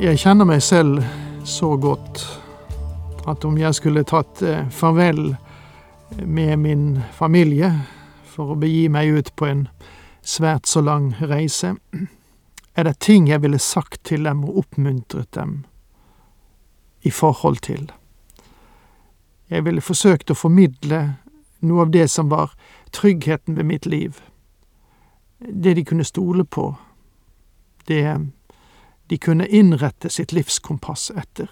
[0.00, 1.02] Jeg kjenner meg selv
[1.44, 2.22] så godt
[3.28, 5.34] at om jeg skulle tatt eh, farvel
[6.24, 7.68] med min familie
[8.24, 9.60] for å begi meg ut på en
[10.24, 11.74] svært så lang reise,
[12.72, 15.66] er det ting jeg ville sagt til dem og oppmuntret dem
[17.04, 17.90] i forhold til.
[19.52, 21.04] Jeg ville forsøkt å formidle
[21.60, 22.56] noe av det som var
[22.96, 24.16] tryggheten ved mitt liv,
[25.44, 26.70] det de kunne stole på,
[27.84, 28.06] det
[29.10, 31.50] de kunne innrette sitt livskompass etter.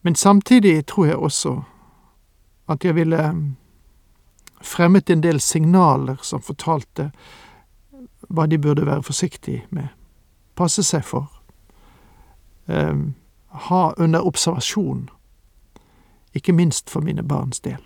[0.00, 1.62] Men samtidig tror jeg også
[2.72, 3.34] at jeg ville
[4.62, 7.10] fremmet en del signaler som fortalte
[8.28, 9.92] hva de burde være forsiktige med,
[10.56, 11.28] passe seg for,
[12.68, 12.96] eh,
[13.68, 15.10] ha under observasjon,
[16.34, 17.80] ikke minst for mine barns del.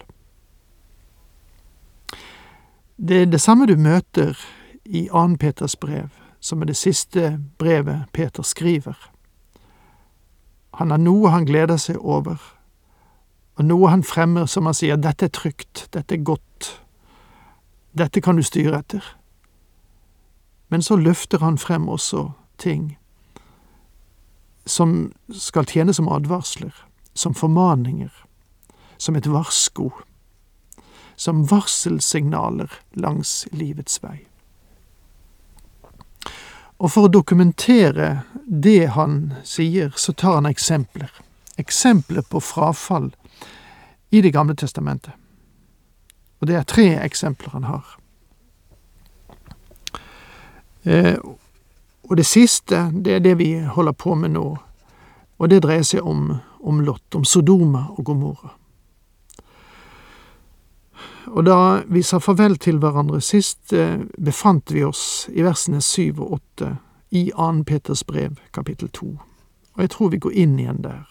[2.96, 4.38] Det er det samme du møter
[4.84, 5.36] i 2.
[5.36, 6.08] Peters brev
[6.44, 8.98] som er det siste brevet Peter skriver.
[10.76, 12.36] Han har noe han gleder seg over,
[13.56, 16.68] og noe han fremmer som han sier dette er trygt, dette er godt,
[17.96, 19.06] dette kan du styre etter.
[20.68, 22.26] Men så løfter han frem også
[22.58, 22.96] ting
[24.66, 26.74] som skal tjene som advarsler,
[27.14, 28.12] som formaninger,
[28.98, 29.90] som et varsko,
[31.16, 34.24] som varselsignaler langs livets vei.
[36.84, 38.08] Og for å dokumentere
[38.44, 41.08] det han sier, så tar han eksempler.
[41.56, 43.14] Eksempler på frafall
[44.10, 45.14] i Det gamle testamentet.
[46.38, 47.86] Og det er tre eksempler han har.
[50.84, 51.16] Eh,
[52.04, 54.44] og det siste, det er det vi holder på med nå.
[55.40, 58.52] Og det dreier seg om, om Lot, om Sodoma og Gomorra.
[61.26, 66.20] Og da vi sa farvel til hverandre sist, eh, befant vi oss i versene syv
[66.20, 66.76] og åtte
[67.10, 69.18] i Annen Peters brev, kapittel to,
[69.74, 71.04] og jeg tror vi går inn igjen der.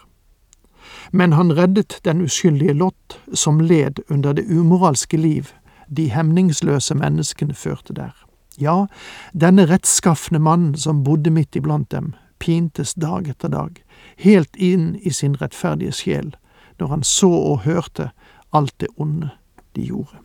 [1.11, 5.53] Men han reddet den uskyldige Lott, som led under det umoralske liv
[5.87, 8.13] de hemningsløse menneskene førte der.
[8.59, 8.85] Ja,
[9.33, 13.83] denne rettskafne mannen som bodde midt iblant dem, pintes dag etter dag,
[14.17, 16.35] helt inn i sin rettferdige sjel,
[16.79, 18.11] når han så og hørte
[18.53, 19.31] alt det onde
[19.75, 20.21] de gjorde.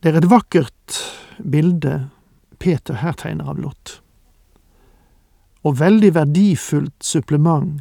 [0.00, 0.98] Det er et vakkert
[1.40, 2.10] bilde
[2.60, 3.98] Peter her tegner av Lot,
[5.64, 7.80] og veldig verdifullt supplement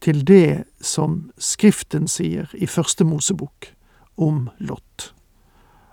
[0.00, 3.74] til det som Skriften sier i Første Mosebok
[4.16, 5.10] om Lot.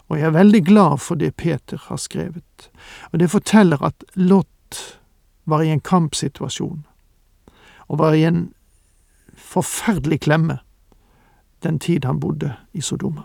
[0.07, 2.69] Og jeg er veldig glad for det Peter har skrevet,
[3.11, 4.79] og det forteller at Lot
[5.44, 6.85] var i en kampsituasjon,
[7.88, 8.47] og var i en
[9.35, 10.59] forferdelig klemme
[11.63, 13.23] den tid han bodde i Sodoma.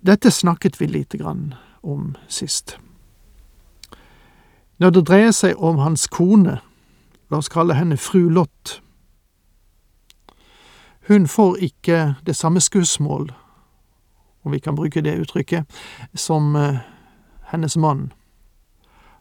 [0.00, 2.78] Dette snakket vi lite grann om sist.
[4.76, 6.58] Når det dreier seg om hans kone,
[7.30, 8.80] la oss kalle henne fru Lott,
[11.06, 13.32] hun får ikke det samme skussmål,
[14.42, 15.66] om vi kan bruke det uttrykket,
[16.14, 16.78] som uh,
[17.50, 18.12] hennes mann.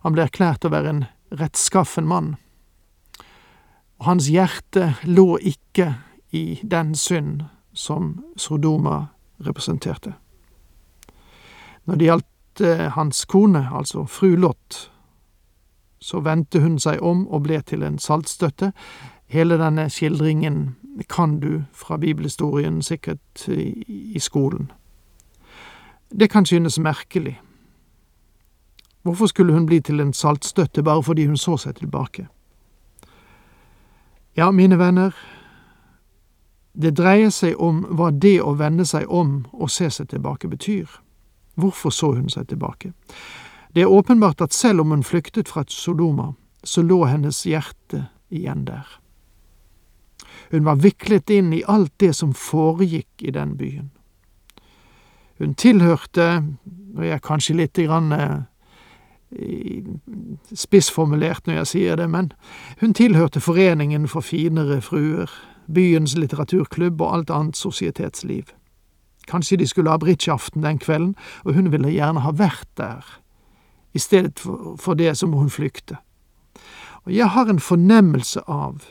[0.05, 2.35] Han ble erklært å være en rettskaffen mann,
[4.01, 5.91] hans hjerte lå ikke
[6.31, 7.41] i den synd
[7.73, 9.05] som Sodoma
[9.45, 10.13] representerte.
[11.85, 14.91] Når det gjaldt eh, hans kone, altså fru Lot,
[16.01, 18.71] så vendte hun seg om og ble til en saltstøtte.
[19.31, 20.75] Hele denne skildringen
[21.09, 24.71] kan du fra bibelhistorien sikkert i, skolen.
[26.19, 27.39] Det kan synes merkelig.
[29.01, 32.27] Hvorfor skulle hun bli til en saltstøtte bare fordi hun så seg tilbake?
[34.37, 35.15] Ja, mine venner,
[36.73, 40.87] det dreier seg om hva det å vende seg om og se seg tilbake betyr.
[41.59, 42.93] Hvorfor så hun seg tilbake?
[43.75, 46.33] Det er åpenbart at selv om hun flyktet fra Sodoma,
[46.63, 48.87] så lå hennes hjerte igjen der.
[50.51, 53.91] Hun var viklet inn i alt det som foregikk i den byen.
[55.39, 56.43] Hun tilhørte,
[56.95, 58.43] og jeg er kanskje litt grann eh,
[60.53, 62.31] spissformulert når jeg sier det, men
[62.81, 65.31] hun tilhørte Foreningen for finere fruer,
[65.73, 68.51] byens litteraturklubb og alt annet sosietetsliv.
[69.27, 71.15] Kanskje de skulle ha bridgeaften den kvelden,
[71.45, 73.05] og hun ville gjerne ha vært der,
[73.93, 75.97] I stedet for, det så må hun flykte.
[77.03, 78.85] Og jeg har en fornemmelse av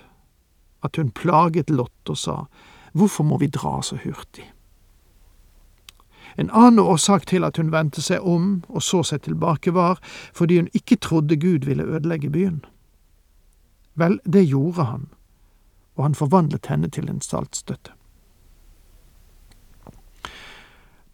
[0.85, 2.37] at hun plaget Lotte og sa,
[2.93, 4.44] hvorfor må vi dra så hurtig?
[6.37, 9.99] En annen årsak til at hun vendte seg om og så seg tilbake, var
[10.33, 12.65] fordi hun ikke trodde Gud ville ødelegge byen.
[13.94, 15.09] Vel, det gjorde han,
[16.00, 17.93] og han forvandlet henne til en saltstøtte.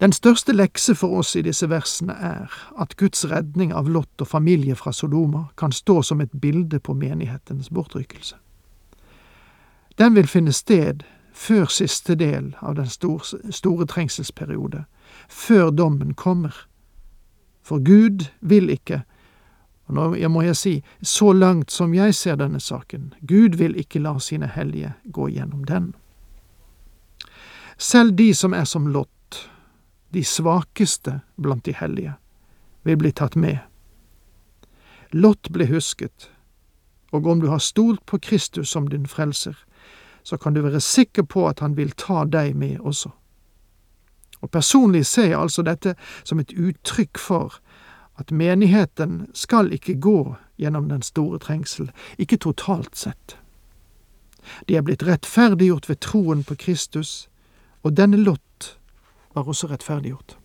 [0.00, 4.28] Den største lekse for oss i disse versene er at Guds redning av Lot og
[4.28, 8.36] familie fra Sodoma kan stå som et bilde på menighetens bortrykkelse.
[9.98, 11.02] Den vil finne sted
[11.32, 14.84] før siste del av den store, trengselsperiode,
[15.28, 16.54] før dommen kommer.
[17.64, 19.02] For Gud vil ikke,
[19.86, 24.02] og nå må jeg si, så langt som jeg ser denne saken, Gud vil ikke
[24.02, 25.92] la sine hellige gå gjennom den.
[27.78, 29.50] Selv de som er som Lot,
[30.10, 32.16] de svakeste blant de hellige,
[32.82, 33.58] vil bli tatt med.
[35.12, 36.30] Lot ble husket,
[37.12, 39.54] og om du har stolt på Kristus som din frelser,
[40.22, 43.12] så kan du være sikker på at han vil ta deg med også.
[44.42, 45.94] Og personlig ser jeg altså dette
[46.24, 47.60] som et uttrykk for
[48.16, 53.36] at menigheten skal ikke gå gjennom den store trengsel, ikke totalt sett.
[54.68, 57.28] De er blitt rettferdiggjort ved troen på Kristus,
[57.82, 58.78] og denne Lot
[59.34, 60.38] var også rettferdiggjort.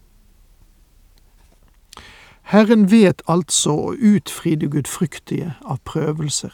[2.51, 6.51] Herren vet altså å utfri det gudfryktige av prøvelser,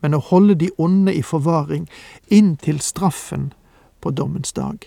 [0.00, 1.88] men å holde de onde i forvaring
[2.32, 3.50] inntil straffen
[4.00, 4.86] på dommens dag.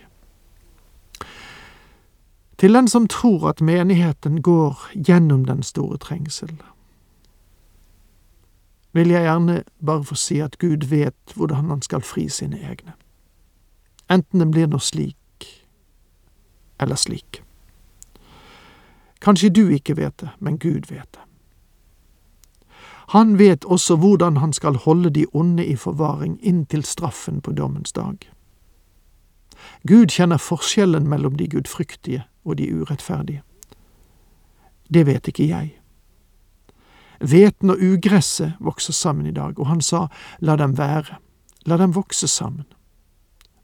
[2.57, 6.55] Til den som tror at menigheten går gjennom den store trengsel,
[8.93, 12.93] vil jeg gjerne bare få si at Gud vet hvordan han skal fri sine egne.
[14.09, 15.49] Enten det blir noe slik
[16.79, 17.41] eller slik.
[19.21, 21.23] Kanskje du ikke vet det, men Gud vet det.
[23.15, 27.91] Han vet også hvordan han skal holde de onde i forvaring inntil straffen på dommens
[27.91, 28.17] dag.
[29.87, 33.41] Gud kjenner forskjellen mellom de gudfryktige og de urettferdige.
[34.93, 35.75] Det vet ikke jeg.
[37.19, 40.07] Hveten og ugresset vokser sammen i dag, og han sa
[40.39, 41.17] la dem være,
[41.65, 42.65] la dem vokse sammen.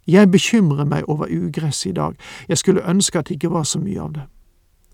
[0.07, 2.15] Jeg bekymrer meg over ugresset i dag,
[2.50, 4.24] jeg skulle ønske at det ikke var så mye av det.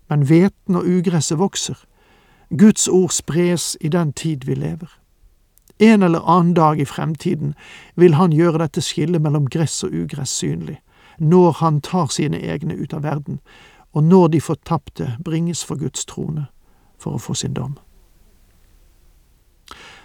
[0.08, 1.76] Men hveten og ugresset vokser.
[2.58, 4.88] Guds ord spres i den tid vi lever.
[5.78, 7.54] En eller annen dag i fremtiden
[7.96, 10.80] vil han gjøre dette skillet mellom gress og ugress synlig,
[11.18, 13.40] når han tar sine egne ut av verden,
[13.92, 16.46] og når de fortapte bringes for Guds trone
[16.98, 17.78] for å få sin dom.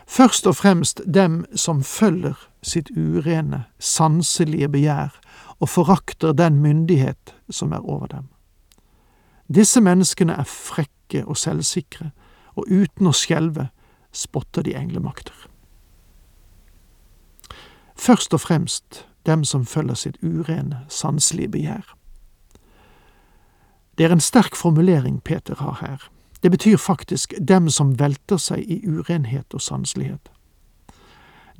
[0.08, 5.16] Først og fremst dem som følger sitt urene, sanselige begjær
[5.60, 8.28] og forakter den myndighet som er over dem.
[9.48, 12.12] Disse menneskene er frekke og selvsikre,
[12.56, 13.70] og uten å skjelve
[14.14, 15.36] spotter de englemakter.
[17.96, 21.96] Først og fremst dem som følger sitt urene, sanselige begjær.
[23.98, 26.10] Det er en sterk formulering Peter har her.
[26.44, 30.32] Det betyr faktisk dem som velter seg i urenhet og sanselighet.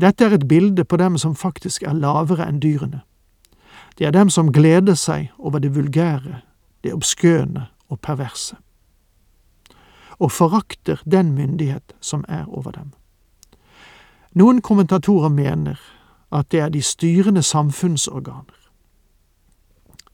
[0.02, 3.04] Dette er et bilde på dem som faktisk er lavere enn dyrene.
[3.98, 6.42] Det er dem som gleder seg over det vulgære,
[6.84, 8.56] det obskøne og perverse,
[10.18, 12.92] og forakter den myndighet som er over dem.
[14.34, 15.78] Noen kommentatorer mener
[16.34, 18.60] at det er de styrende samfunnsorganer.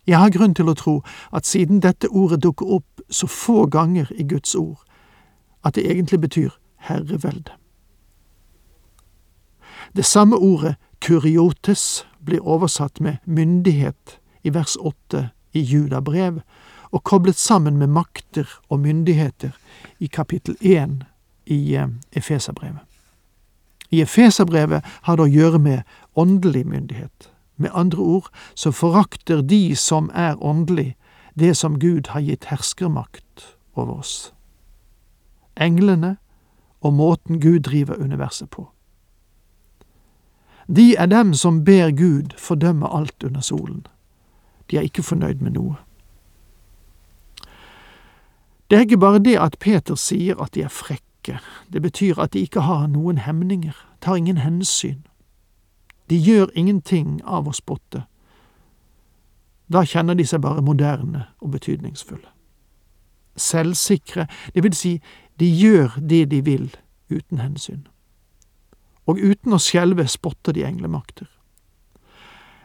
[0.08, 0.96] Jeg har grunn til å tro
[1.34, 4.82] at siden dette ordet dukker opp så få ganger i Guds ord,
[5.64, 6.50] at det egentlig betyr
[6.90, 7.52] herrevelde.
[9.96, 16.42] Det samme ordet kuriotes blir oversatt med myndighet i vers åtte i Judabrev,
[16.92, 19.52] og koblet sammen med makter og myndigheter
[20.00, 21.04] i kapittel én
[21.46, 22.82] i eh, Efeserbrevet.
[23.92, 25.82] I Efeserbrevet har det å gjøre med
[26.20, 27.32] åndelig myndighet.
[27.56, 30.96] Med andre ord så forakter de som er åndelig,
[31.40, 34.34] det som Gud har gitt herskermakt over oss.
[35.56, 36.18] Englene
[36.82, 38.70] og måten Gud driver universet på.
[40.68, 43.88] De er dem som ber Gud fordømme alt under solen.
[44.72, 45.76] De er ikke fornøyd med noe.
[48.70, 51.40] Det er ikke bare det at Peter sier at de er frekke,
[51.74, 55.02] det betyr at de ikke har noen hemninger, tar ingen hensyn.
[56.10, 58.04] De gjør ingenting av å spotte.
[59.70, 62.32] Da kjenner de seg bare moderne og betydningsfulle.
[63.38, 64.98] Selvsikre, det vil si,
[65.40, 66.70] de gjør det de vil,
[67.10, 67.88] uten hensyn
[69.10, 71.26] og uten å skjelve spotter de englemakter.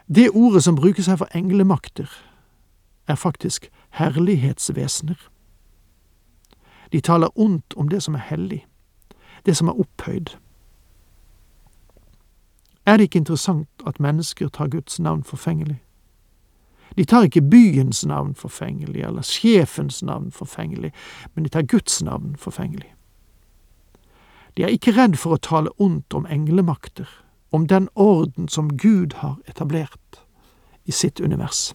[0.05, 2.09] Det ordet som brukes her for englemakter,
[3.09, 5.17] er faktisk herlighetsvesener.
[6.93, 8.61] De taler ondt om det som er hellig,
[9.45, 10.35] det som er opphøyd.
[12.85, 15.81] Er det ikke interessant at mennesker tar Guds navn forfengelig?
[16.97, 20.91] De tar ikke byens navn forfengelig, eller sjefens navn forfengelig,
[21.33, 22.93] men de tar Guds navn forfengelig.
[24.57, 27.09] De er ikke redd for å tale ondt om englemakter,
[27.51, 30.21] om den orden som Gud har etablert
[30.85, 31.73] i sitt univers.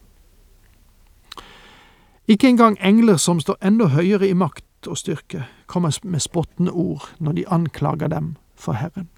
[2.27, 7.11] Ikke engang engler som står enda høyere i makt og styrke, kommer med spottende ord
[7.19, 9.09] når de anklager dem for Herren.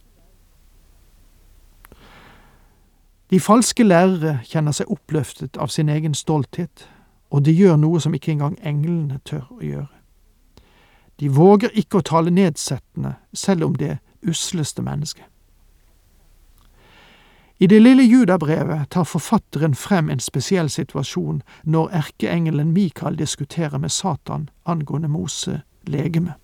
[3.33, 6.83] De falske lærere kjenner seg oppløftet av sin egen stolthet,
[7.33, 9.87] og de gjør noe som ikke engang englene tør å gjøre.
[11.17, 15.25] De våger ikke å tale nedsettende, selv om det usleste mennesket.
[17.57, 23.89] I det lille judabrevet tar forfatteren frem en spesiell situasjon når erkeengelen Mikael diskuterer med
[23.89, 26.35] Satan angående Mose legeme.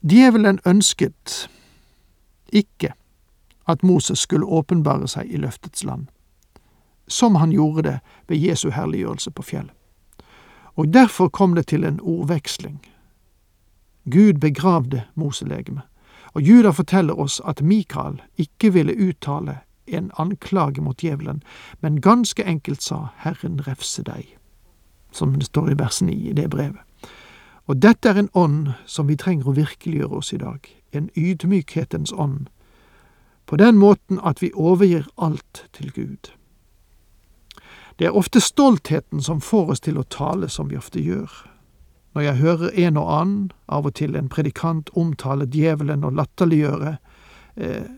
[0.00, 1.50] Djevelen ønsket
[2.48, 2.94] ikke
[3.68, 6.06] at Moses skulle åpenbare seg i løftets land,
[7.08, 7.98] som han gjorde det
[8.28, 9.74] ved Jesu herliggjørelse på fjellet.
[10.78, 12.80] Og derfor kom det til en ordveksling.
[14.10, 15.82] Gud begravde Moselegemet,
[16.32, 21.42] og Juda forteller oss at Mikael ikke ville uttale en anklage mot djevelen,
[21.80, 24.36] men ganske enkelt sa Herren refse deg,
[25.12, 26.80] som det står i vers 9 i det brevet.
[27.66, 32.12] Og dette er en ånd som vi trenger å virkeliggjøre oss i dag, en ydmykhetens
[32.12, 32.48] ånd,
[33.48, 36.32] på den måten at vi overgir alt til Gud.
[37.98, 41.32] Det er ofte stoltheten som får oss til å tale som vi ofte gjør.
[42.14, 46.96] Når jeg hører en og annen, av og til en predikant, omtale djevelen og latterliggjøre
[47.56, 47.88] eh,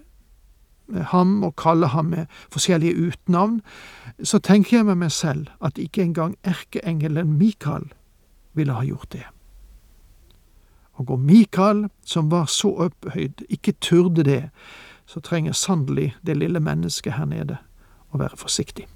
[1.12, 3.60] ham og kalle ham med forskjellige utnavn,
[4.22, 7.90] så tenker jeg med meg selv at ikke engang erkeengelen Mikael
[8.54, 9.26] ville ha gjort det.
[11.00, 14.42] Og om Mikael, som var så opphøyd, ikke turde det,
[15.10, 17.56] så trenger sannelig det lille mennesket her nede
[18.14, 18.86] å være forsiktig.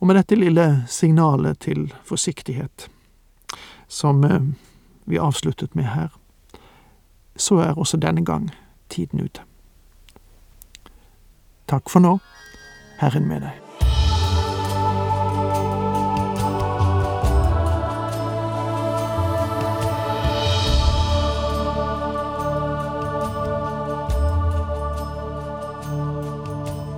[0.00, 2.88] Og med dette lille signalet til forsiktighet,
[3.88, 4.40] som eh,
[5.04, 6.08] vi avsluttet med her,
[7.36, 8.48] så er også denne gang
[8.88, 9.44] tiden ute.
[11.68, 12.16] Takk for nå,
[13.04, 13.67] Herren med deg.